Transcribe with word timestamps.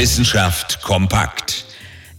Wissenschaft 0.00 0.80
kompakt. 0.80 1.66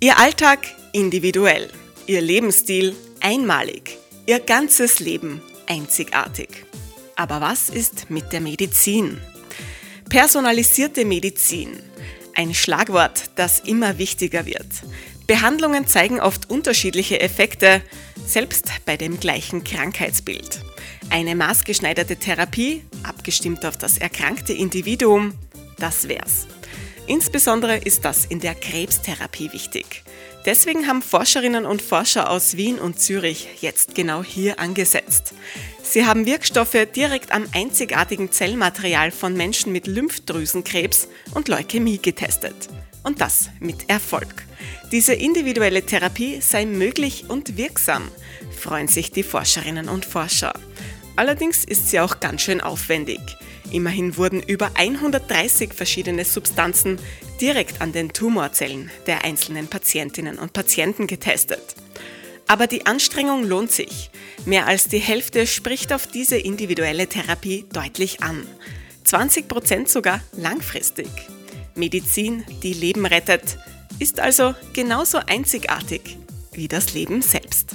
Ihr 0.00 0.18
Alltag 0.18 0.58
individuell, 0.90 1.70
Ihr 2.08 2.20
Lebensstil 2.20 2.96
einmalig, 3.20 3.98
Ihr 4.26 4.40
ganzes 4.40 4.98
Leben 4.98 5.40
einzigartig. 5.68 6.64
Aber 7.14 7.40
was 7.40 7.68
ist 7.68 8.10
mit 8.10 8.32
der 8.32 8.40
Medizin? 8.40 9.18
Personalisierte 10.08 11.04
Medizin. 11.04 11.78
Ein 12.34 12.52
Schlagwort, 12.52 13.30
das 13.36 13.60
immer 13.60 13.96
wichtiger 13.98 14.44
wird. 14.44 14.66
Behandlungen 15.28 15.86
zeigen 15.86 16.18
oft 16.18 16.50
unterschiedliche 16.50 17.20
Effekte, 17.20 17.80
selbst 18.26 18.72
bei 18.86 18.96
dem 18.96 19.20
gleichen 19.20 19.62
Krankheitsbild. 19.62 20.62
Eine 21.10 21.36
maßgeschneiderte 21.36 22.16
Therapie, 22.16 22.82
abgestimmt 23.04 23.64
auf 23.64 23.76
das 23.76 23.98
erkrankte 23.98 24.52
Individuum, 24.52 25.34
das 25.78 26.08
wär's. 26.08 26.48
Insbesondere 27.08 27.78
ist 27.78 28.04
das 28.04 28.26
in 28.26 28.38
der 28.38 28.54
Krebstherapie 28.54 29.50
wichtig. 29.54 30.04
Deswegen 30.44 30.86
haben 30.86 31.00
Forscherinnen 31.00 31.64
und 31.64 31.80
Forscher 31.80 32.28
aus 32.28 32.58
Wien 32.58 32.78
und 32.78 33.00
Zürich 33.00 33.48
jetzt 33.62 33.94
genau 33.94 34.22
hier 34.22 34.60
angesetzt. 34.60 35.32
Sie 35.82 36.04
haben 36.04 36.26
Wirkstoffe 36.26 36.86
direkt 36.94 37.32
am 37.32 37.46
einzigartigen 37.54 38.30
Zellmaterial 38.30 39.10
von 39.10 39.34
Menschen 39.34 39.72
mit 39.72 39.86
Lymphdrüsenkrebs 39.86 41.08
und 41.32 41.48
Leukämie 41.48 41.98
getestet. 41.98 42.68
Und 43.04 43.22
das 43.22 43.48
mit 43.58 43.88
Erfolg. 43.88 44.44
Diese 44.92 45.14
individuelle 45.14 45.82
Therapie 45.82 46.42
sei 46.42 46.66
möglich 46.66 47.24
und 47.28 47.56
wirksam, 47.56 48.10
freuen 48.54 48.88
sich 48.88 49.12
die 49.12 49.22
Forscherinnen 49.22 49.88
und 49.88 50.04
Forscher. 50.04 50.52
Allerdings 51.18 51.64
ist 51.64 51.90
sie 51.90 51.98
auch 51.98 52.20
ganz 52.20 52.42
schön 52.42 52.60
aufwendig. 52.60 53.18
Immerhin 53.72 54.16
wurden 54.16 54.40
über 54.40 54.70
130 54.74 55.74
verschiedene 55.74 56.24
Substanzen 56.24 57.00
direkt 57.40 57.80
an 57.80 57.90
den 57.90 58.12
Tumorzellen 58.12 58.88
der 59.08 59.24
einzelnen 59.24 59.66
Patientinnen 59.66 60.38
und 60.38 60.52
Patienten 60.52 61.08
getestet. 61.08 61.74
Aber 62.46 62.68
die 62.68 62.86
Anstrengung 62.86 63.42
lohnt 63.42 63.72
sich. 63.72 64.12
Mehr 64.46 64.68
als 64.68 64.86
die 64.86 65.00
Hälfte 65.00 65.48
spricht 65.48 65.92
auf 65.92 66.06
diese 66.06 66.36
individuelle 66.36 67.08
Therapie 67.08 67.64
deutlich 67.72 68.22
an. 68.22 68.46
20 69.02 69.48
Prozent 69.48 69.88
sogar 69.88 70.20
langfristig. 70.36 71.10
Medizin, 71.74 72.44
die 72.62 72.74
Leben 72.74 73.04
rettet, 73.04 73.58
ist 73.98 74.20
also 74.20 74.54
genauso 74.72 75.18
einzigartig 75.18 76.16
wie 76.52 76.68
das 76.68 76.94
Leben 76.94 77.22
selbst. 77.22 77.74